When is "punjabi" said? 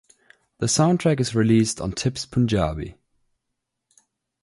2.25-2.95